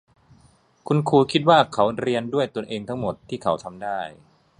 [0.87, 3.99] คุณครูคิดว่าเขาเรียนด้วยตัวเองทั้งหมดที่เขาทำได้